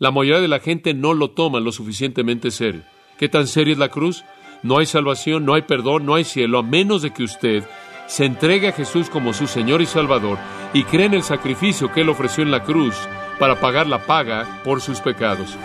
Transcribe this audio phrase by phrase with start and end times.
[0.00, 2.82] La mayoría de la gente no lo toma lo suficientemente serio.
[3.18, 4.24] ¿Qué tan seria es la cruz?
[4.62, 7.64] No hay salvación, no hay perdón, no hay cielo, a menos de que usted
[8.06, 10.38] se entregue a Jesús como su Señor y Salvador
[10.72, 12.94] y cree en el sacrificio que Él ofreció en la cruz
[13.40, 15.56] para pagar la paga por sus pecados.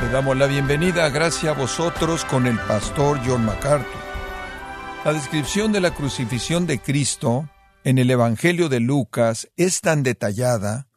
[0.00, 4.13] Le damos la bienvenida, gracias a vosotros, con el pastor John MacArthur.
[5.04, 7.50] La descripción de la crucifixión de Cristo
[7.84, 10.88] en el Evangelio de Lucas es tan detallada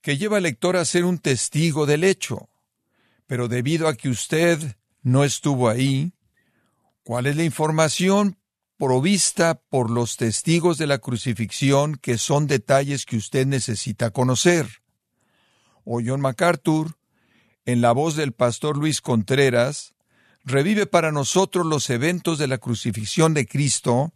[0.00, 2.48] que lleva al lector a ser un testigo del hecho.
[3.26, 6.12] Pero debido a que usted no estuvo ahí,
[7.02, 8.38] ¿cuál es la información
[8.78, 14.68] provista por los testigos de la crucifixión que son detalles que usted necesita conocer?
[15.82, 16.96] O John MacArthur,
[17.64, 19.95] en la voz del pastor Luis Contreras,
[20.46, 24.12] revive para nosotros los eventos de la crucifixión de Cristo,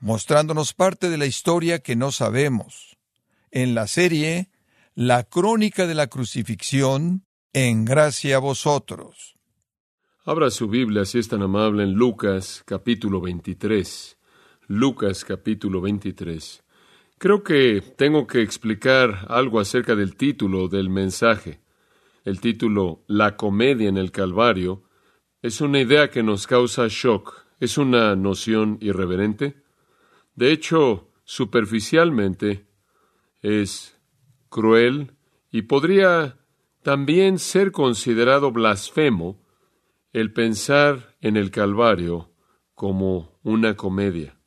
[0.00, 2.96] mostrándonos parte de la historia que no sabemos.
[3.50, 4.50] En la serie
[4.94, 9.36] la crónica de la crucifixión, en gracia a vosotros.
[10.24, 14.16] Abra su Biblia, si es tan amable, en Lucas capítulo 23.
[14.68, 16.64] Lucas capítulo 23.
[17.18, 21.60] Creo que tengo que explicar algo acerca del título del mensaje.
[22.24, 24.85] El título La comedia en el Calvario
[25.42, 29.62] es una idea que nos causa shock, es una noción irreverente.
[30.34, 32.66] De hecho, superficialmente,
[33.42, 33.98] es
[34.48, 35.12] cruel
[35.50, 36.38] y podría
[36.82, 39.42] también ser considerado blasfemo
[40.12, 42.30] el pensar en el Calvario
[42.74, 44.38] como una comedia.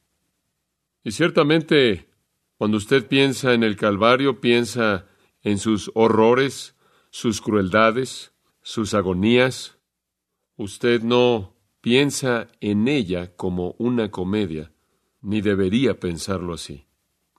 [1.03, 2.09] Y ciertamente,
[2.57, 5.07] cuando usted piensa en el Calvario, piensa
[5.41, 6.75] en sus horrores,
[7.09, 9.78] sus crueldades, sus agonías.
[10.59, 14.73] Usted no piensa en ella como una comedia,
[15.21, 16.85] ni debería pensarlo así.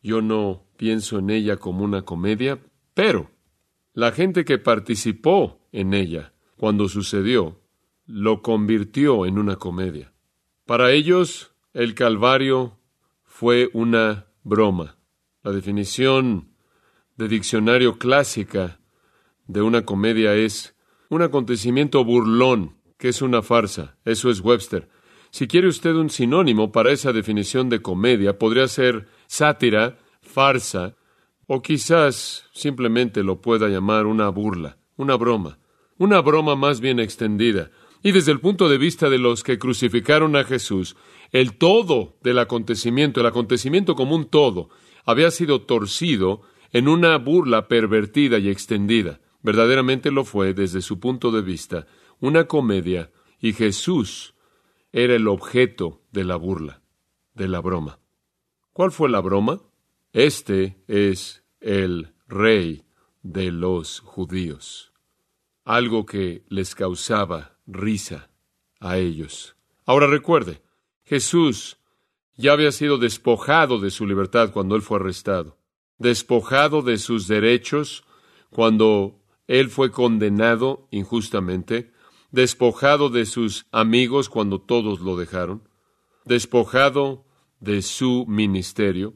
[0.02, 2.58] Yo no pienso en ella como una comedia,
[2.94, 3.30] pero
[3.92, 7.60] la gente que participó en ella cuando sucedió
[8.06, 10.14] lo convirtió en una comedia.
[10.64, 12.78] Para ellos, el Calvario
[13.22, 14.96] fue una broma.
[15.42, 16.48] La definición
[17.18, 18.80] de diccionario clásica
[19.46, 20.74] de una comedia es
[21.10, 23.96] un acontecimiento burlón, que es una farsa.
[24.04, 24.88] Eso es Webster.
[25.30, 30.96] Si quiere usted un sinónimo para esa definición de comedia, podría ser sátira, farsa,
[31.46, 35.58] o quizás simplemente lo pueda llamar una burla, una broma,
[35.96, 37.70] una broma más bien extendida.
[38.02, 40.94] Y desde el punto de vista de los que crucificaron a Jesús,
[41.32, 44.68] el todo del acontecimiento, el acontecimiento como un todo,
[45.06, 49.20] había sido torcido en una burla pervertida y extendida.
[49.42, 51.86] Verdaderamente lo fue desde su punto de vista,
[52.20, 53.10] una comedia,
[53.40, 54.34] y Jesús
[54.92, 56.82] era el objeto de la burla,
[57.34, 57.98] de la broma.
[58.72, 59.60] ¿Cuál fue la broma?
[60.12, 62.84] Este es el rey
[63.22, 64.92] de los judíos.
[65.64, 68.30] Algo que les causaba risa
[68.80, 69.56] a ellos.
[69.84, 70.62] Ahora recuerde,
[71.04, 71.78] Jesús
[72.36, 75.58] ya había sido despojado de su libertad cuando él fue arrestado,
[75.98, 78.04] despojado de sus derechos
[78.50, 81.92] cuando él fue condenado injustamente,
[82.30, 85.68] despojado de sus amigos cuando todos lo dejaron,
[86.24, 87.24] despojado
[87.58, 89.14] de su ministerio,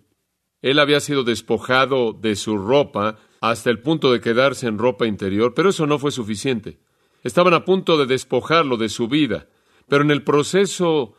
[0.62, 5.52] él había sido despojado de su ropa hasta el punto de quedarse en ropa interior,
[5.54, 6.78] pero eso no fue suficiente.
[7.22, 9.48] Estaban a punto de despojarlo de su vida,
[9.88, 11.14] pero en el proceso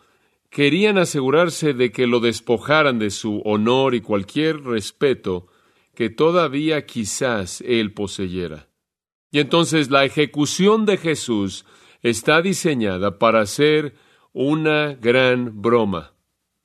[0.50, 5.48] querían asegurarse de que lo despojaran de su honor y cualquier respeto
[5.94, 8.70] que todavía quizás él poseyera.
[9.32, 11.66] Y entonces la ejecución de Jesús
[12.10, 13.96] está diseñada para ser
[14.32, 16.14] una gran broma,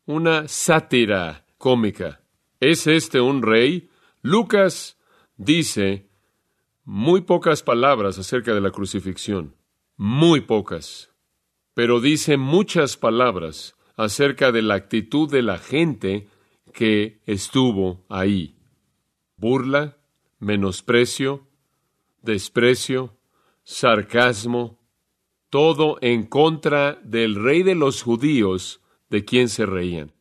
[0.04, 2.20] una sátira cómica.
[2.60, 3.88] ¿Es este un rey?
[4.20, 4.98] Lucas
[5.38, 6.10] dice
[6.84, 9.56] muy pocas palabras acerca de la crucifixión,
[9.96, 11.10] muy pocas,
[11.72, 16.28] pero dice muchas palabras acerca de la actitud de la gente
[16.74, 18.58] que estuvo ahí.
[19.38, 19.96] Burla,
[20.38, 21.48] menosprecio,
[22.20, 23.16] desprecio,
[23.64, 24.79] sarcasmo,
[25.50, 28.80] todo en contra del rey de los judíos
[29.10, 30.12] de quien se reían.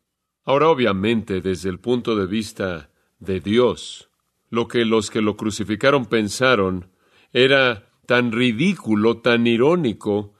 [0.43, 2.89] Ahora, obviamente, desde el punto de vista
[3.19, 4.09] de Dios,
[4.49, 6.91] lo que los que lo crucificaron pensaron
[7.31, 10.33] era tan ridículo, tan irónico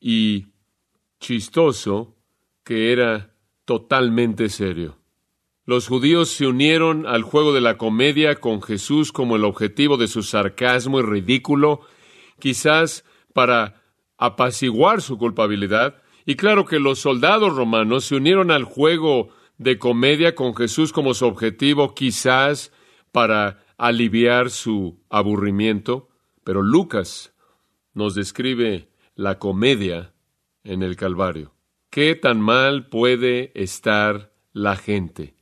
[0.00, 0.46] y
[1.20, 2.16] chistoso
[2.64, 3.34] que era
[3.66, 4.96] totalmente serio.
[5.66, 10.08] Los judíos se unieron al juego de la comedia con Jesús como el objetivo de
[10.08, 11.82] su sarcasmo y ridículo,
[12.40, 13.81] quizás para
[14.24, 20.34] apaciguar su culpabilidad, y claro que los soldados romanos se unieron al juego de comedia
[20.36, 22.72] con Jesús como su objetivo, quizás
[23.10, 26.08] para aliviar su aburrimiento,
[26.44, 27.34] pero Lucas
[27.94, 30.14] nos describe la comedia
[30.62, 31.54] en el Calvario.
[31.90, 35.34] ¿Qué tan mal puede estar la gente?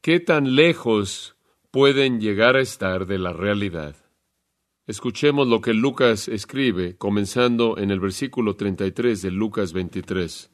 [0.00, 1.36] ¿Qué tan lejos
[1.70, 3.94] pueden llegar a estar de la realidad?
[4.90, 10.50] Escuchemos lo que Lucas escribe, comenzando en el versículo 33 de Lucas 23.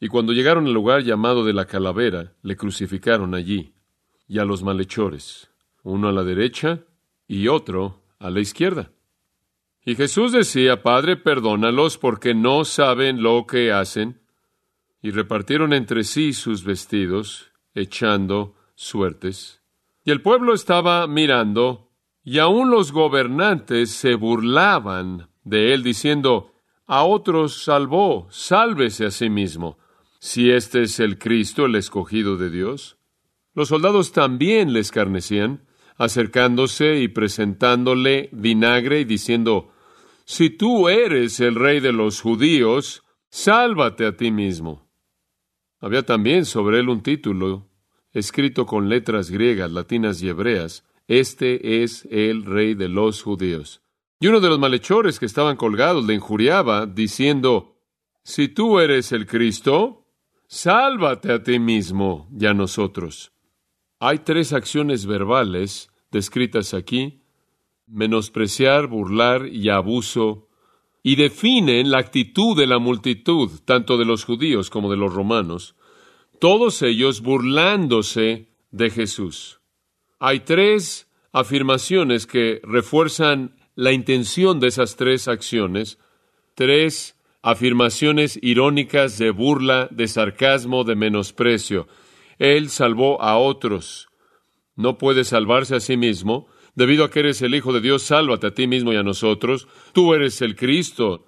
[0.00, 3.74] Y cuando llegaron al lugar llamado de la calavera, le crucificaron allí,
[4.26, 5.50] y a los malhechores,
[5.82, 6.80] uno a la derecha
[7.26, 8.90] y otro a la izquierda.
[9.84, 14.18] Y Jesús decía, Padre, perdónalos porque no saben lo que hacen.
[15.02, 19.60] Y repartieron entre sí sus vestidos, echando suertes.
[20.06, 21.87] Y el pueblo estaba mirando,
[22.28, 26.52] y aun los gobernantes se burlaban de él, diciendo,
[26.86, 29.78] a otros salvó, sálvese a sí mismo
[30.20, 32.98] si este es el Cristo, el escogido de Dios?
[33.54, 35.66] Los soldados también le escarnecían,
[35.96, 39.72] acercándose y presentándole vinagre y diciendo,
[40.26, 44.86] Si tú eres el rey de los judíos, sálvate a ti mismo.
[45.80, 47.70] Había también sobre él un título,
[48.12, 53.82] escrito con letras griegas, latinas y hebreas, Este es el rey de los judíos.
[54.20, 57.76] Y uno de los malhechores que estaban colgados le injuriaba, diciendo,
[58.22, 59.98] Si tú eres el Cristo,
[60.50, 63.32] Sálvate a ti mismo y a nosotros.
[64.00, 67.20] Hay tres acciones verbales descritas aquí,
[67.86, 70.48] menospreciar, burlar y abuso,
[71.02, 75.76] y definen la actitud de la multitud, tanto de los judíos como de los romanos,
[76.40, 79.57] todos ellos burlándose de Jesús.
[80.18, 85.98] Hay tres afirmaciones que refuerzan la intención de esas tres acciones,
[86.54, 91.86] tres afirmaciones irónicas de burla, de sarcasmo, de menosprecio.
[92.38, 94.08] Él salvó a otros.
[94.74, 96.48] No puede salvarse a sí mismo.
[96.74, 99.68] Debido a que eres el Hijo de Dios, sálvate a ti mismo y a nosotros.
[99.92, 101.26] Tú eres el Cristo.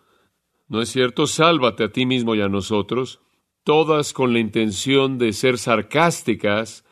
[0.68, 1.26] ¿No es cierto?
[1.26, 3.20] Sálvate a ti mismo y a nosotros.
[3.64, 6.84] Todas con la intención de ser sarcásticas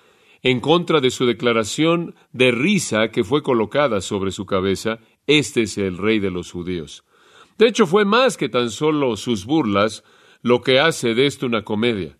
[0.42, 4.98] en contra de su declaración de risa que fue colocada sobre su cabeza.
[5.26, 7.04] Este es el Rey de los judíos.
[7.58, 10.04] De hecho, fue más que tan solo sus burlas
[10.42, 12.18] lo que hace de esto una comedia.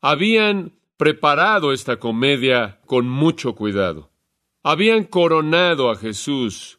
[0.00, 4.10] Habían preparado esta comedia con mucho cuidado.
[4.62, 6.78] Habían coronado a Jesús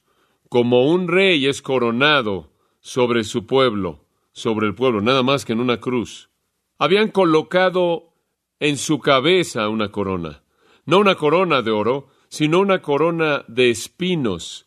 [0.49, 5.59] como un rey es coronado sobre su pueblo, sobre el pueblo, nada más que en
[5.59, 6.29] una cruz.
[6.77, 8.13] Habían colocado
[8.59, 10.43] en su cabeza una corona,
[10.89, 14.65] no una corona de oro, sino una corona de espinos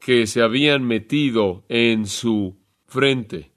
[0.00, 2.56] que se habían metido en su
[2.86, 3.50] frente,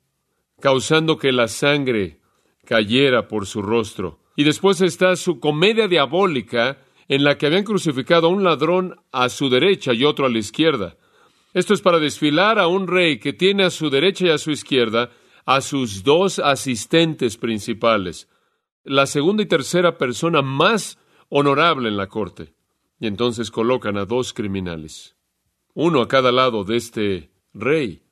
[0.60, 2.20] causando que la sangre
[2.66, 4.18] cayera por su rostro.
[4.36, 9.30] Y después está su comedia diabólica en la que habían crucificado a un ladrón a
[9.30, 10.98] su derecha y otro a la izquierda.
[11.54, 14.50] Esto es para desfilar a un rey que tiene a su derecha y a su
[14.50, 15.12] izquierda
[15.46, 18.28] a sus dos asistentes principales,
[18.84, 20.98] la segunda y tercera persona más
[21.32, 22.54] honorable en la corte.
[23.00, 25.16] Y entonces colocan a dos criminales,
[25.74, 28.04] uno a cada lado de este rey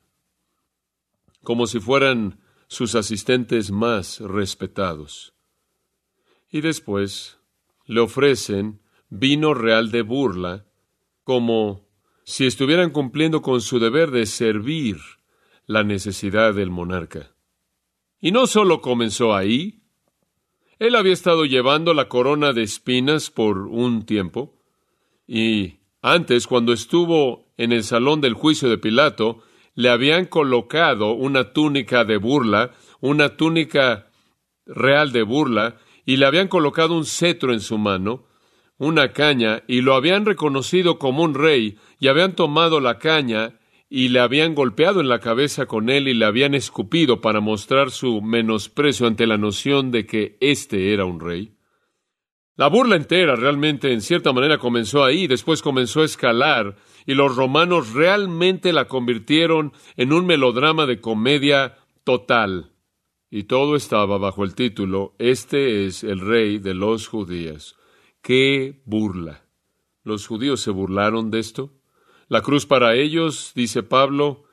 [1.42, 5.34] como si fueran sus asistentes más respetados.
[6.50, 7.38] Y después
[7.86, 10.66] le ofrecen vino real de burla,
[11.24, 11.88] como
[12.24, 14.98] si estuvieran cumpliendo con su deber de servir
[15.66, 17.34] la necesidad del monarca.
[18.20, 19.79] Y no solo comenzó ahí,
[20.80, 24.54] él había estado llevando la corona de espinas por un tiempo,
[25.26, 29.42] y antes, cuando estuvo en el salón del juicio de Pilato,
[29.74, 32.70] le habían colocado una túnica de burla,
[33.00, 34.08] una túnica
[34.64, 38.24] real de burla, y le habían colocado un cetro en su mano,
[38.78, 43.59] una caña, y lo habían reconocido como un rey, y habían tomado la caña
[43.92, 47.90] y le habían golpeado en la cabeza con él y le habían escupido para mostrar
[47.90, 51.56] su menosprecio ante la noción de que éste era un rey.
[52.54, 57.34] La burla entera realmente en cierta manera comenzó ahí, después comenzó a escalar y los
[57.34, 62.72] romanos realmente la convirtieron en un melodrama de comedia total.
[63.28, 67.76] Y todo estaba bajo el título Este es el rey de los judíos.
[68.22, 69.46] ¡Qué burla!
[70.04, 71.79] ¿Los judíos se burlaron de esto?
[72.30, 74.44] La cruz para ellos, dice Pablo,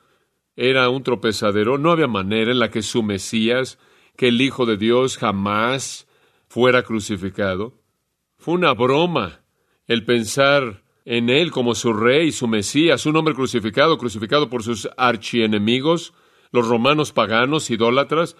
[0.56, 1.78] era un tropezadero.
[1.78, 3.78] No había manera en la que su Mesías,
[4.16, 6.08] que el Hijo de Dios jamás
[6.48, 7.80] fuera crucificado.
[8.36, 9.42] Fue una broma
[9.86, 14.88] el pensar en él como su rey, su Mesías, un hombre crucificado, crucificado por sus
[14.96, 16.14] archienemigos,
[16.50, 18.36] los romanos paganos, idólatras.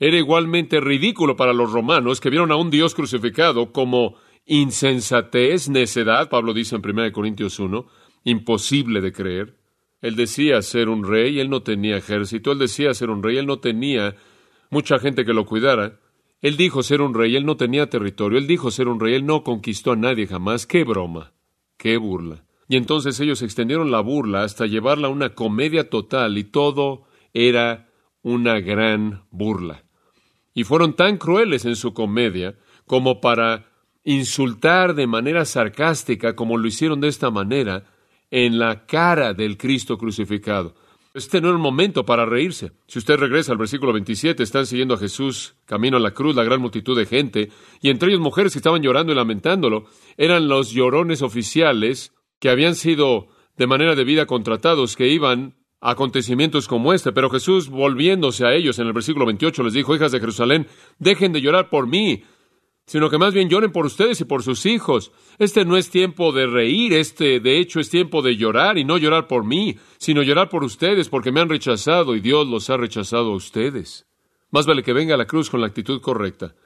[0.00, 4.16] Era igualmente ridículo para los romanos que vieron a un Dios crucificado como
[4.46, 7.86] insensatez, necedad, Pablo dice en 1 Corintios 1,
[8.24, 9.56] imposible de creer.
[10.02, 13.46] Él decía ser un rey, él no tenía ejército, él decía ser un rey, él
[13.46, 14.16] no tenía
[14.70, 16.00] mucha gente que lo cuidara.
[16.40, 19.26] Él dijo ser un rey, él no tenía territorio, él dijo ser un rey, él
[19.26, 20.66] no conquistó a nadie jamás.
[20.66, 21.32] ¡Qué broma!
[21.76, 22.44] ¡Qué burla!
[22.66, 27.02] Y entonces ellos extendieron la burla hasta llevarla a una comedia total y todo
[27.34, 27.88] era
[28.22, 29.84] una gran burla.
[30.54, 33.66] Y fueron tan crueles en su comedia como para
[34.04, 37.84] insultar de manera sarcástica, como lo hicieron de esta manera,
[38.30, 40.74] en la cara del Cristo crucificado.
[41.12, 42.70] Este no era un momento para reírse.
[42.86, 46.44] Si usted regresa al versículo 27, están siguiendo a Jesús camino a la cruz, la
[46.44, 49.86] gran multitud de gente, y entre ellos mujeres que estaban llorando y lamentándolo.
[50.16, 56.68] Eran los llorones oficiales que habían sido de manera debida contratados, que iban a acontecimientos
[56.68, 57.10] como este.
[57.10, 60.68] Pero Jesús, volviéndose a ellos en el versículo 28, les dijo, hijas de Jerusalén,
[61.00, 62.22] dejen de llorar por mí,
[62.90, 65.12] sino que más bien lloren por ustedes y por sus hijos.
[65.38, 68.98] Este no es tiempo de reír, este de hecho es tiempo de llorar y no
[68.98, 72.76] llorar por mí, sino llorar por ustedes porque me han rechazado y Dios los ha
[72.76, 74.08] rechazado a ustedes.
[74.50, 76.56] Más vale que venga a la cruz con la actitud correcta.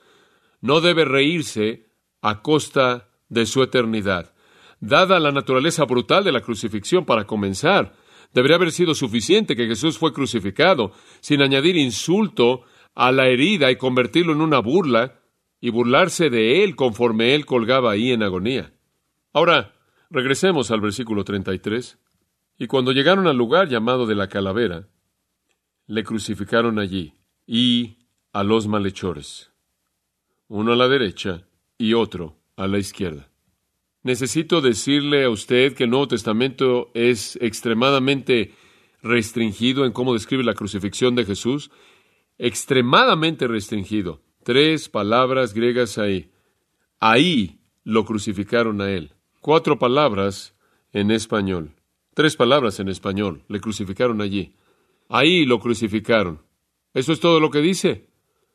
[0.63, 1.91] No debe reírse
[2.23, 4.33] a costa de su eternidad.
[4.81, 7.97] Dada la naturaleza brutal de la crucifixión para comenzar,
[8.33, 12.63] debería haber sido suficiente que Jesús fue crucificado, sin añadir insulto
[12.95, 15.21] a la herida y convertirlo en una burla,
[15.65, 18.75] y burlarse de él conforme él colgaba ahí en agonía.
[19.33, 19.73] Ahora,
[20.11, 21.97] regresemos al versículo 33.
[22.59, 24.87] Y cuando llegaron al lugar llamado de la calavera,
[25.87, 27.15] le crucificaron allí
[27.47, 27.97] y
[28.35, 29.53] a los malhechores,
[30.49, 31.47] uno a la derecha
[31.79, 33.31] y otro a la izquierda.
[34.03, 38.53] Necesito decirle a usted que el Nuevo Testamento es extremadamente
[39.03, 41.71] restringido en cómo describe la crucifixión de Jesús,
[42.37, 44.24] extremadamente restringido.
[44.45, 46.31] Tres palabras griegas ahí.
[47.01, 49.13] Ahí lo crucificaron a él.
[49.41, 50.55] Cuatro palabras
[50.93, 51.73] en español.
[52.13, 53.43] Tres palabras en español.
[53.49, 54.55] Le crucificaron allí.
[55.09, 56.43] Ahí lo crucificaron.
[56.93, 58.11] Eso es todo lo que dice.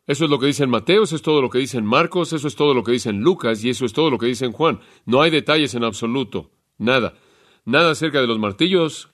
[0.05, 2.33] Eso es lo que dice en Mateo, eso es todo lo que dice en Marcos,
[2.33, 4.47] eso es todo lo que dice en Lucas y eso es todo lo que dice
[4.51, 4.81] Juan.
[5.05, 6.51] No hay detalles en absoluto.
[6.77, 7.15] Nada.
[7.65, 9.09] Nada acerca de los martillos,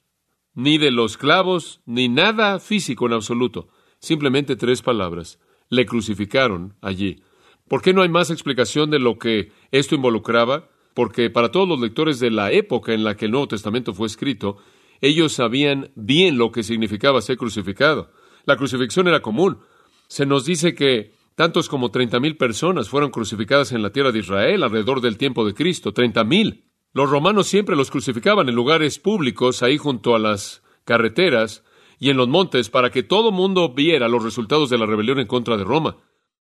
[0.53, 3.69] ni de los clavos, ni nada físico en absoluto.
[3.99, 7.23] Simplemente tres palabras le crucificaron allí.
[7.67, 10.69] ¿Por qué no hay más explicación de lo que esto involucraba?
[10.93, 14.07] Porque para todos los lectores de la época en la que el Nuevo Testamento fue
[14.07, 14.57] escrito,
[15.01, 18.11] ellos sabían bien lo que significaba ser crucificado.
[18.45, 19.59] La crucifixión era común.
[20.07, 24.19] Se nos dice que tantos como treinta mil personas fueron crucificadas en la tierra de
[24.19, 25.91] Israel alrededor del tiempo de Cristo.
[25.91, 26.63] Treinta mil.
[26.93, 31.64] Los romanos siempre los crucificaban en lugares públicos, ahí junto a las carreteras,
[31.99, 35.27] y en los montes para que todo mundo viera los resultados de la rebelión en
[35.27, 35.97] contra de Roma.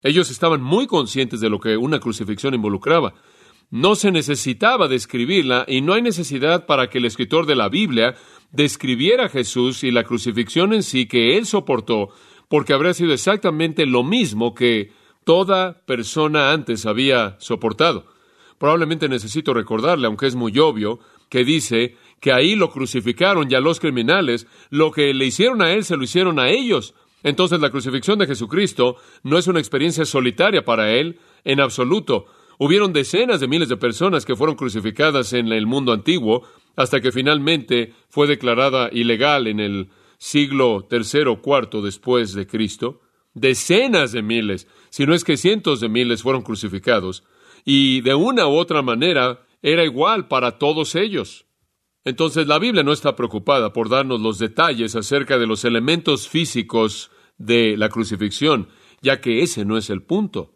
[0.03, 3.15] Ellos estaban muy conscientes de lo que una crucifixión involucraba.
[3.71, 8.15] No se necesitaba describirla y no hay necesidad para que el escritor de la Biblia
[8.51, 12.09] describiera a Jesús y la crucifixión en sí que él soportó,
[12.49, 14.93] porque habría sido exactamente lo mismo que
[15.25, 18.07] toda persona antes había soportado.
[18.59, 23.61] Probablemente necesito recordarle, aunque es muy obvio, que dice que ahí lo crucificaron y a
[23.61, 26.95] los criminales, lo que le hicieron a él se lo hicieron a ellos.
[27.23, 32.27] Entonces la crucifixión de Jesucristo no es una experiencia solitaria para él, en absoluto.
[32.59, 36.43] Hubieron decenas de miles de personas que fueron crucificadas en el mundo antiguo
[36.77, 43.01] hasta que finalmente fue declarada ilegal en el siglo tercero o cuarto después de Cristo.
[43.35, 47.25] Decenas de miles, si no es que cientos de miles fueron crucificados.
[47.65, 51.48] Y de una u otra manera era igual para todos ellos.
[52.05, 57.11] Entonces la Biblia no está preocupada por darnos los detalles acerca de los elementos físicos
[57.37, 58.69] de la crucifixión,
[59.01, 60.55] ya que ese no es el punto.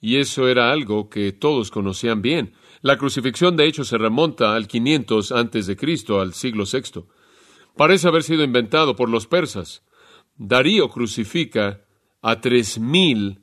[0.00, 2.54] Y eso era algo que todos conocían bien.
[2.80, 7.04] La crucifixión de hecho se remonta al 500 antes de Cristo, al siglo VI.
[7.76, 9.84] Parece haber sido inventado por los persas.
[10.36, 11.84] Darío crucifica
[12.22, 13.42] a tres mil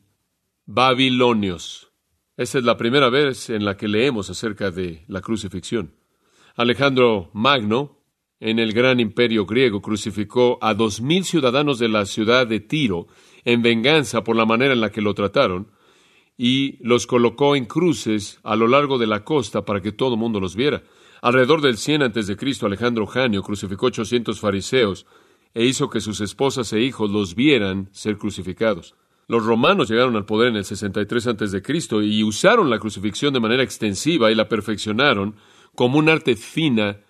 [0.65, 1.91] babilonios.
[2.35, 5.95] Esa es la primera vez en la que leemos acerca de la crucifixión.
[6.57, 7.99] Alejandro Magno,
[8.39, 13.05] en el gran imperio griego, crucificó a dos mil ciudadanos de la ciudad de Tiro
[13.45, 15.69] en venganza por la manera en la que lo trataron
[16.35, 20.39] y los colocó en cruces a lo largo de la costa para que todo mundo
[20.39, 20.81] los viera.
[21.21, 25.05] Alrededor del 100 antes de Cristo, Alejandro Janio crucificó 800 fariseos
[25.53, 28.95] e hizo que sus esposas e hijos los vieran ser crucificados.
[29.27, 31.53] Los romanos llegaron al poder en el 63 antes
[32.01, 35.35] y usaron la crucifixión de manera extensiva y la perfeccionaron
[35.77, 37.01] como un arte fina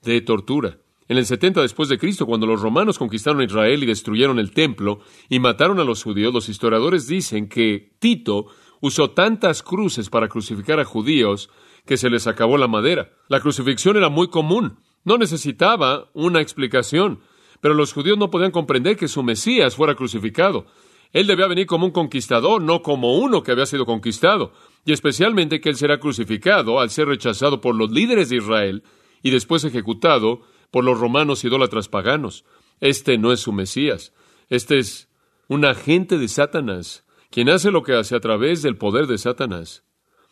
[0.00, 0.78] de tortura.
[1.06, 5.00] En el 70 después de Cristo, cuando los romanos conquistaron Israel y destruyeron el templo
[5.28, 8.46] y mataron a los judíos, los historiadores dicen que Tito
[8.80, 11.50] usó tantas cruces para crucificar a judíos
[11.84, 13.10] que se les acabó la madera.
[13.28, 17.20] La crucifixión era muy común, no necesitaba una explicación,
[17.60, 20.64] pero los judíos no podían comprender que su Mesías fuera crucificado.
[21.12, 24.52] Él debía venir como un conquistador, no como uno que había sido conquistado,
[24.84, 28.82] y especialmente que él será crucificado al ser rechazado por los líderes de Israel
[29.22, 32.44] y después ejecutado por los romanos idólatras paganos.
[32.80, 34.12] Este no es su Mesías,
[34.48, 35.08] este es
[35.48, 39.84] un agente de Satanás, quien hace lo que hace a través del poder de Satanás,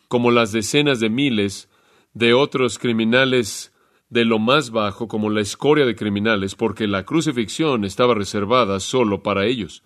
[0.07, 1.69] como las decenas de miles
[2.13, 3.73] de otros criminales
[4.09, 9.23] de lo más bajo, como la escoria de criminales, porque la crucifixión estaba reservada solo
[9.23, 9.83] para ellos.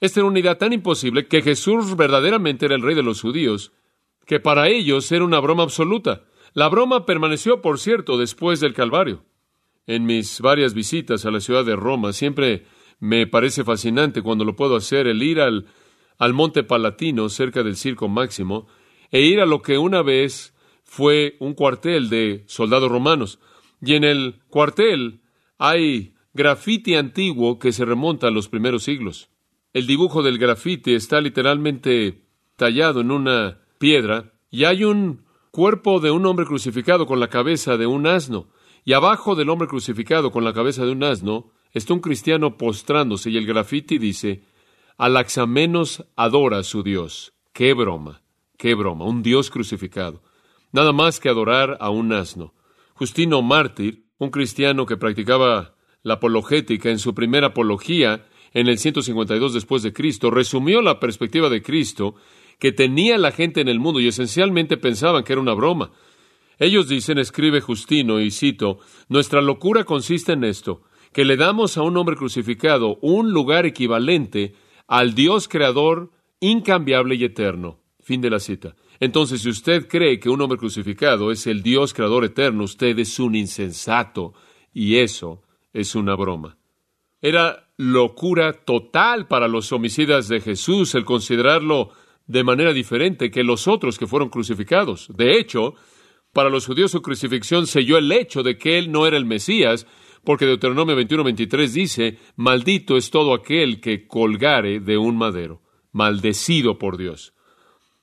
[0.00, 3.72] Esta era una idea tan imposible que Jesús verdaderamente era el rey de los judíos,
[4.26, 6.24] que para ellos era una broma absoluta.
[6.54, 9.24] La broma permaneció, por cierto, después del Calvario.
[9.86, 12.64] En mis varias visitas a la ciudad de Roma, siempre
[13.00, 15.66] me parece fascinante cuando lo puedo hacer el ir al,
[16.18, 18.68] al Monte Palatino, cerca del Circo Máximo,
[19.10, 23.38] e ir a lo que una vez fue un cuartel de soldados romanos.
[23.80, 25.22] Y en el cuartel
[25.58, 29.30] hay grafiti antiguo que se remonta a los primeros siglos.
[29.78, 32.24] El dibujo del grafiti está literalmente
[32.56, 37.76] tallado en una piedra y hay un cuerpo de un hombre crucificado con la cabeza
[37.76, 38.48] de un asno.
[38.84, 43.30] Y abajo del hombre crucificado con la cabeza de un asno está un cristiano postrándose
[43.30, 44.42] y el grafiti dice,
[44.96, 47.34] Alaxamenos adora a su Dios.
[47.52, 48.22] ¡Qué broma!
[48.56, 49.04] ¡Qué broma!
[49.04, 50.24] Un Dios crucificado.
[50.72, 52.52] Nada más que adorar a un asno.
[52.94, 59.54] Justino Mártir, un cristiano que practicaba la apologética en su primera apología en el 152
[59.54, 62.14] después de Cristo, resumió la perspectiva de Cristo
[62.58, 65.92] que tenía la gente en el mundo y esencialmente pensaban que era una broma.
[66.58, 68.78] Ellos dicen, escribe Justino, y cito,
[69.08, 74.54] nuestra locura consiste en esto, que le damos a un hombre crucificado un lugar equivalente
[74.88, 77.80] al Dios creador incambiable y eterno.
[78.00, 78.74] Fin de la cita.
[79.00, 83.18] Entonces, si usted cree que un hombre crucificado es el Dios creador eterno, usted es
[83.20, 84.32] un insensato
[84.72, 86.56] y eso es una broma.
[87.20, 91.90] Era locura total para los homicidas de Jesús el considerarlo
[92.26, 95.08] de manera diferente que los otros que fueron crucificados.
[95.14, 95.74] De hecho,
[96.32, 99.86] para los judíos su crucifixión selló el hecho de que él no era el Mesías,
[100.24, 106.98] porque Deuteronomio 21-23 dice, maldito es todo aquel que colgare de un madero, maldecido por
[106.98, 107.32] Dios.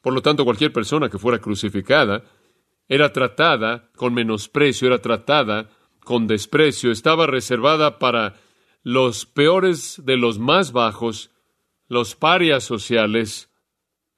[0.02, 2.24] Por lo tanto, cualquier persona que fuera crucificada
[2.88, 5.70] era tratada con menosprecio, era tratada
[6.04, 8.36] con desprecio, estaba reservada para
[8.86, 11.32] los peores de los más bajos,
[11.88, 13.50] los parias sociales,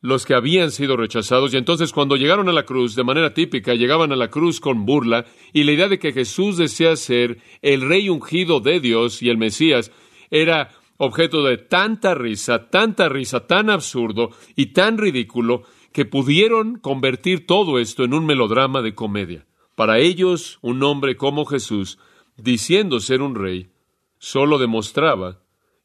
[0.02, 3.76] los que habían sido rechazados, y entonces cuando llegaron a la cruz, de manera típica,
[3.76, 7.88] llegaban a la cruz con burla, y la idea de que Jesús decía ser el
[7.88, 9.94] rey ungido de Dios y el Mesías
[10.32, 17.48] era objeto de tanta risa, tanta risa, tan absurdo y tan ridículo, que pudieron convertir
[17.48, 19.48] todo esto en un melodrama de comedia.
[19.76, 22.00] Para ellos, un hombre como Jesús,
[22.36, 23.72] diciendo ser un rey,
[24.20, 25.42] solo demostraba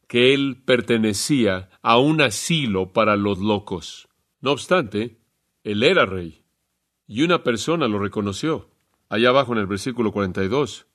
[0.09, 4.09] que él pertenecía a un asilo para los locos.
[4.41, 5.21] No obstante,
[5.65, 6.45] él era rey,
[7.07, 8.71] y una persona lo reconoció.
[9.09, 10.87] Allá abajo en el versículo 42,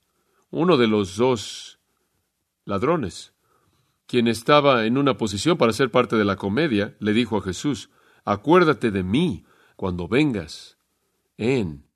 [0.50, 1.80] uno de los dos
[2.66, 3.34] ladrones,
[4.06, 7.90] quien estaba en una posición para ser parte de la comedia, le dijo a Jesús,
[8.26, 9.46] acuérdate de mí
[9.76, 10.78] cuando vengas
[11.38, 11.88] en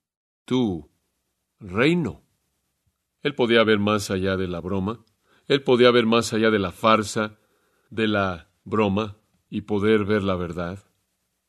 [0.45, 0.91] tu
[1.59, 2.23] reino.
[3.21, 5.05] Él podía ver más allá de la broma,
[5.51, 7.37] él podía ver más allá de la farsa,
[7.89, 9.17] de la broma,
[9.49, 10.85] y poder ver la verdad.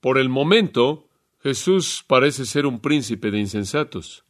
[0.01, 1.09] Por el momento,
[1.41, 4.25] Jesús parece ser un príncipe de insensatos.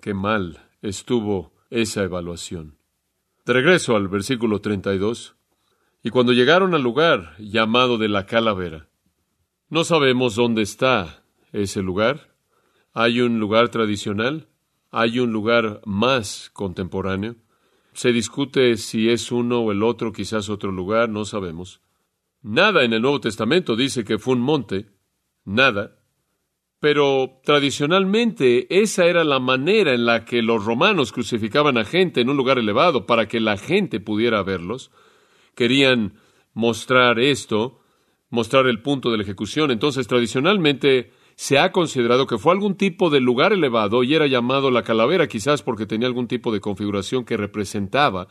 [0.00, 2.78] Qué mal estuvo esa evaluación.
[3.44, 5.34] De regreso al versículo 32.
[6.04, 8.88] Y cuando llegaron al lugar llamado de la calavera,
[9.68, 12.36] no sabemos dónde está ese lugar.
[12.92, 14.46] ¿Hay un lugar tradicional?
[14.92, 17.34] ¿Hay un lugar más contemporáneo?
[17.92, 21.80] Se discute si es uno o el otro, quizás otro lugar, no sabemos.
[22.42, 24.86] Nada en el Nuevo Testamento dice que fue un monte,
[25.44, 25.98] nada.
[26.80, 32.30] Pero tradicionalmente esa era la manera en la que los romanos crucificaban a gente en
[32.30, 34.90] un lugar elevado para que la gente pudiera verlos.
[35.54, 36.14] Querían
[36.54, 37.82] mostrar esto
[38.32, 39.70] mostrar el punto de la ejecución.
[39.70, 44.70] Entonces, tradicionalmente se ha considerado que fue algún tipo de lugar elevado y era llamado
[44.70, 48.28] la calavera, quizás porque tenía algún tipo de configuración que representaba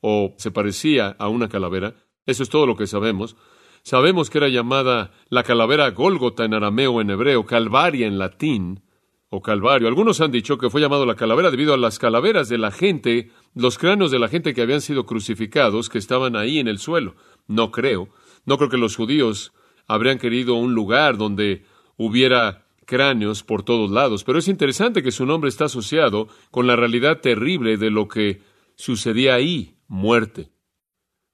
[0.00, 1.94] o se parecía a una calavera.
[2.26, 3.36] Eso es todo lo que sabemos.
[3.82, 8.82] Sabemos que era llamada la calavera Gólgota en arameo en hebreo, Calvaria en latín,
[9.28, 9.86] o Calvario.
[9.86, 13.30] Algunos han dicho que fue llamado la calavera debido a las calaveras de la gente,
[13.54, 17.14] los cráneos de la gente que habían sido crucificados, que estaban ahí en el suelo.
[17.46, 18.08] No creo.
[18.46, 19.52] No creo que los judíos
[19.86, 21.62] habrían querido un lugar donde
[21.98, 26.74] hubiera cráneos por todos lados, pero es interesante que su nombre está asociado con la
[26.74, 28.40] realidad terrible de lo que
[28.76, 30.50] sucedía ahí, muerte.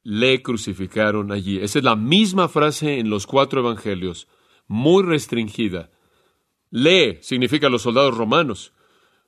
[0.03, 1.59] Le crucificaron allí.
[1.59, 4.27] Esa es la misma frase en los cuatro evangelios,
[4.67, 5.91] muy restringida.
[6.71, 8.73] Le significa los soldados romanos.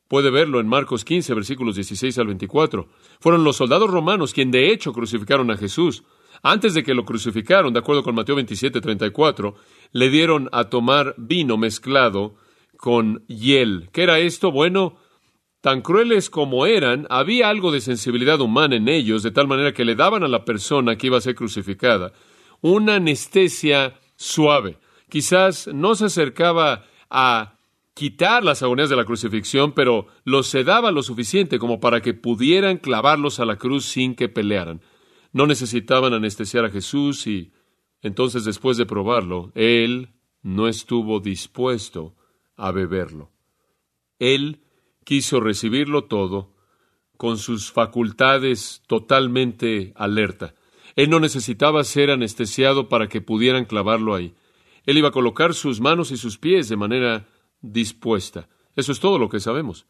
[0.09, 2.88] Puede verlo en Marcos 15, versículos 16 al 24.
[3.20, 6.03] Fueron los soldados romanos quienes de hecho crucificaron a Jesús.
[6.49, 9.57] Antes de que lo crucificaron, de acuerdo con Mateo 27, 34,
[9.91, 12.37] le dieron a tomar vino mezclado
[12.77, 13.89] con hiel.
[13.91, 14.53] ¿Qué era esto?
[14.53, 14.97] Bueno,
[15.61, 19.85] tan crueles como eran, había algo de sensibilidad humana en ellos, de tal manera que
[19.85, 22.13] le daban a la persona que iba a ser crucificada
[22.61, 24.79] una anestesia suave.
[25.09, 27.55] Quizás no se acercaba a
[27.93, 32.79] quitar las agonías de la crucifixión, pero los sedaba lo suficiente como para que pudieran
[32.79, 34.81] clavarlos a la cruz sin que pelearan.
[35.37, 37.53] No necesitaban anestesiar a Jesús y
[38.01, 42.16] entonces después de probarlo, él no estuvo dispuesto
[42.57, 43.31] a beberlo.
[44.18, 44.62] Él
[45.05, 46.55] quiso recibirlo todo
[47.18, 50.55] con sus facultades totalmente alerta.
[50.94, 54.35] Él no necesitaba ser anestesiado para que pudieran clavarlo ahí.
[54.87, 57.29] Él iba a colocar sus manos y sus pies de manera
[57.61, 58.49] dispuesta.
[58.75, 59.85] Eso es todo lo que sabemos.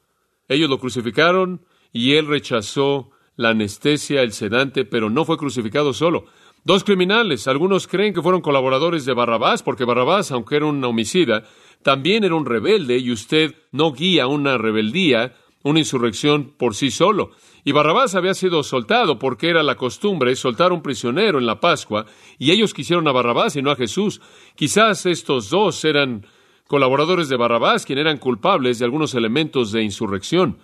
[0.49, 6.25] Ellos lo crucificaron y él rechazó la anestesia, el sedante, pero no fue crucificado solo.
[6.65, 11.45] Dos criminales, algunos creen que fueron colaboradores de Barrabás, porque Barrabás, aunque era un homicida,
[11.83, 17.31] también era un rebelde y usted no guía una rebeldía, una insurrección por sí solo.
[17.63, 22.07] Y Barrabás había sido soltado porque era la costumbre soltar un prisionero en la Pascua,
[22.39, 24.21] y ellos quisieron a Barrabás y no a Jesús.
[24.57, 26.27] Quizás estos dos eran
[26.67, 30.59] colaboradores de Barrabás, quienes eran culpables de algunos elementos de insurrección.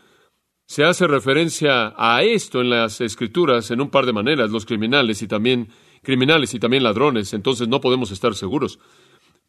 [0.73, 5.21] Se hace referencia a esto en las escrituras en un par de maneras, los criminales
[5.21, 5.69] y también
[6.03, 8.79] criminales y también ladrones, entonces no podemos estar seguros.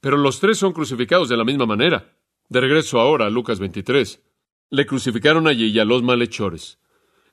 [0.01, 2.13] Pero los tres son crucificados de la misma manera.
[2.49, 4.21] De regreso ahora a Lucas 23.
[4.69, 6.77] Le crucificaron allí y a los malhechores.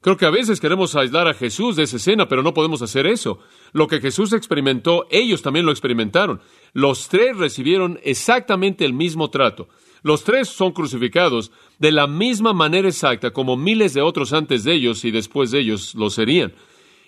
[0.00, 3.08] Creo que a veces queremos aislar a Jesús de esa escena, pero no podemos hacer
[3.08, 3.40] eso.
[3.72, 6.40] Lo que Jesús experimentó, ellos también lo experimentaron.
[6.74, 9.68] Los tres recibieron exactamente el mismo trato.
[10.02, 14.74] Los tres son crucificados de la misma manera exacta como miles de otros antes de
[14.74, 16.52] ellos y después de ellos lo serían.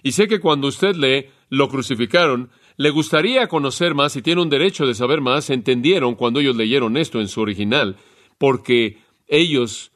[0.02, 4.50] Y sé que cuando usted lee lo crucificaron, le gustaría conocer más y tiene un
[4.50, 7.96] derecho de saber más, entendieron cuando ellos leyeron esto en su original,
[8.38, 9.92] porque ellos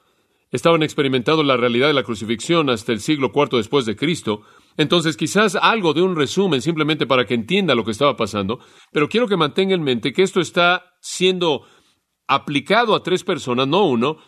[0.52, 4.42] estaban experimentando la realidad de la crucifixión hasta el siglo IV después de Cristo.
[4.76, 8.60] Entonces, quizás algo de un resumen simplemente para que entienda lo que estaba pasando,
[8.92, 11.62] pero quiero que mantenga en mente que esto está siendo
[12.26, 14.18] aplicado a tres personas, no uno,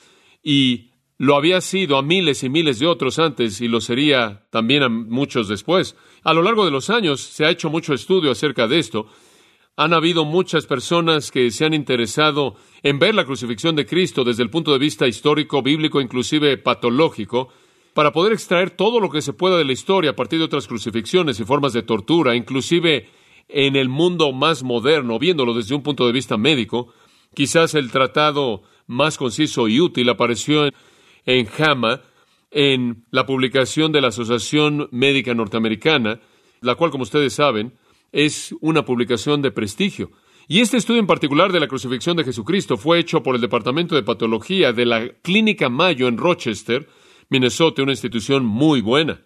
[0.42, 4.84] y lo había sido a miles y miles de otros antes y lo sería también
[4.84, 5.96] a muchos después.
[6.22, 9.06] A lo largo de los años se ha hecho mucho estudio acerca de esto.
[9.76, 14.44] Han habido muchas personas que se han interesado en ver la crucifixión de Cristo desde
[14.44, 17.48] el punto de vista histórico, bíblico, inclusive patológico,
[17.94, 20.68] para poder extraer todo lo que se pueda de la historia a partir de otras
[20.68, 23.08] crucifixiones y formas de tortura, inclusive
[23.48, 26.92] en el mundo más moderno, viéndolo desde un punto de vista médico,
[27.34, 30.68] Quizás el tratado más conciso y útil apareció
[31.24, 32.00] en, JAMA,
[32.50, 36.20] en la publicación de la Asociación Médica Norteamericana,
[36.60, 37.74] la cual, como ustedes saben,
[38.12, 40.10] es una publicación de prestigio.
[40.50, 43.94] Y este estudio en particular de la crucifixión de Jesucristo fue hecho por el Departamento
[43.94, 46.88] de Patología de la Clínica Mayo en Rochester,
[47.28, 49.20] Minnesota, una institución muy buena,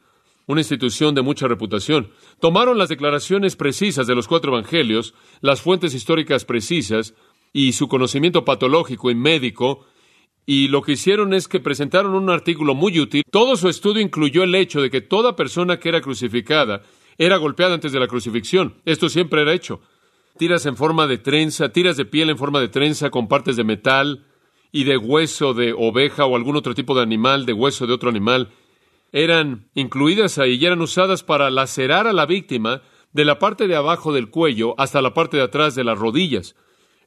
[0.47, 2.11] una institución de mucha reputación.
[2.41, 7.15] Tomaron las declaraciones precisas de los cuatro evangelios, las fuentes históricas precisas,
[7.53, 9.87] y su conocimiento patológico y médico,
[10.47, 13.23] y lo que hicieron es que presentaron un artículo muy útil.
[13.31, 16.83] Todo su estudio incluyó el hecho de que toda persona que era crucificada
[17.19, 18.75] era golpeada antes de la crucifixión.
[18.85, 19.81] Esto siempre era hecho.
[20.38, 23.65] Tiras en forma de trenza, tiras de piel en forma de trenza con partes de
[23.65, 24.27] metal
[24.73, 28.09] y de hueso de oveja o algún otro tipo de animal, de hueso de otro
[28.09, 28.49] animal,
[29.12, 33.77] eran incluidas ahí y eran usadas para lacerar a la víctima de la parte de
[33.77, 36.57] abajo del cuello hasta la parte de atrás de las rodillas.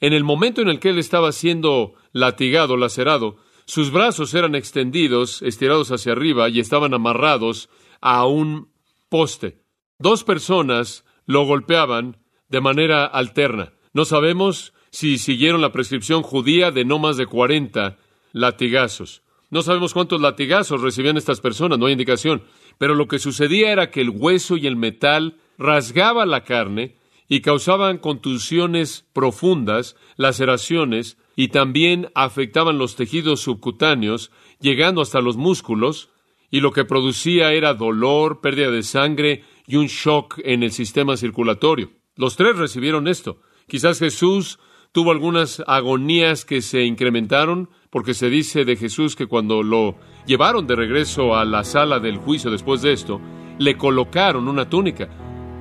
[0.02, 5.42] En el momento en el que él estaba siendo latigado, lacerado, sus brazos eran extendidos,
[5.42, 7.70] estirados hacia arriba y estaban amarrados
[8.02, 8.70] a un
[9.10, 9.62] poste.
[9.98, 12.18] Dos personas lo golpeaban
[12.50, 13.74] de manera alterna.
[13.94, 17.98] No sabemos si siguieron la prescripción judía de no más de cuarenta
[18.34, 19.24] latigazos.
[19.50, 22.44] No sabemos cuántos latigazos recibían estas personas, no hay indicación.
[22.78, 27.42] Pero lo que sucedía era que el hueso y el metal rasgaba la carne y
[27.42, 36.10] causaban contusiones profundas, laceraciones, y también afectaban los tejidos subcutáneos, llegando hasta los músculos,
[36.50, 41.18] y lo que producía era dolor, pérdida de sangre y un shock en el sistema
[41.18, 41.92] circulatorio.
[42.16, 43.42] Los tres recibieron esto.
[43.68, 44.60] Quizás Jesús
[44.92, 50.68] tuvo algunas agonías que se incrementaron, porque se dice de Jesús que cuando lo llevaron
[50.68, 53.20] de regreso a la sala del juicio después de esto,
[53.58, 55.10] le colocaron una túnica.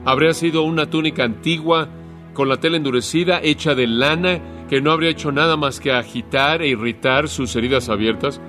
[0.04, 1.88] Habría sido una túnica antigua,
[2.34, 6.60] con la tela endurecida, hecha de lana, que no habría hecho nada más que agitar
[6.60, 8.40] e irritar sus heridas abiertas.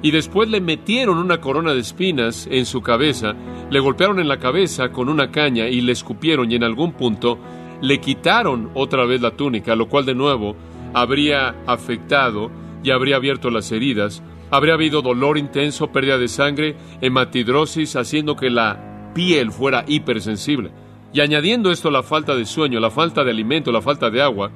[0.00, 3.34] Y después le metieron una corona de espinas en su cabeza,
[3.70, 7.38] le golpearon en la cabeza con una caña y le escupieron y en algún punto
[7.80, 10.56] le quitaron otra vez la túnica, lo cual de nuevo
[10.94, 12.50] habría afectado
[12.82, 14.22] y habría abierto las heridas.
[14.50, 20.81] Habría habido dolor intenso, pérdida de sangre, hematidrosis, haciendo que la piel fuera hipersensible.
[21.12, 24.50] Y añadiendo esto la falta de sueño, la falta de alimento, la falta de agua,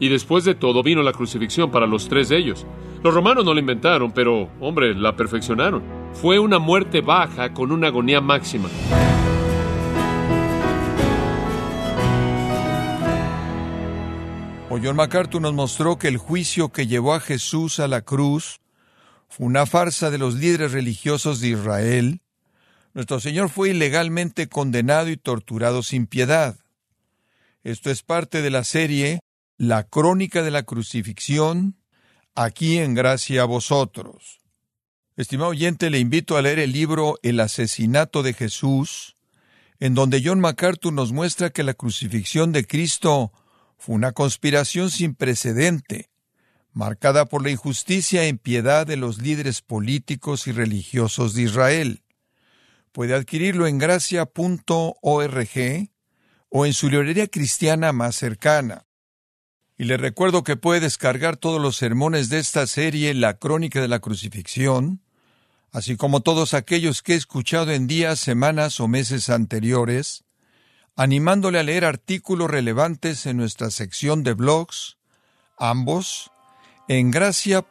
[0.00, 2.66] y después de todo vino la crucifixión para los tres de ellos.
[3.04, 5.82] Los romanos no la inventaron, pero, hombre, la perfeccionaron.
[6.14, 8.68] Fue una muerte baja con una agonía máxima.
[14.68, 18.60] O MacArthur nos mostró que el juicio que llevó a Jesús a la cruz
[19.28, 22.20] fue una farsa de los líderes religiosos de Israel,
[23.00, 26.58] nuestro Señor fue ilegalmente condenado y torturado sin piedad.
[27.62, 29.20] Esto es parte de la serie
[29.56, 31.78] La Crónica de la Crucifixión,
[32.34, 34.40] aquí en Gracia a vosotros.
[35.16, 39.16] Estimado oyente, le invito a leer el libro El asesinato de Jesús,
[39.78, 43.32] en donde John MacArthur nos muestra que la crucifixión de Cristo
[43.78, 46.10] fue una conspiración sin precedente,
[46.74, 52.02] marcada por la injusticia e impiedad de los líderes políticos y religiosos de Israel.
[52.92, 54.30] Puede adquirirlo en gracia.org
[56.48, 58.86] o en su librería cristiana más cercana.
[59.78, 63.88] Y le recuerdo que puede descargar todos los sermones de esta serie La Crónica de
[63.88, 65.00] la Crucifixión,
[65.72, 70.24] así como todos aquellos que he escuchado en días, semanas o meses anteriores,
[70.96, 74.98] animándole a leer artículos relevantes en nuestra sección de blogs,
[75.56, 76.30] ambos
[76.88, 77.70] en gracia.org.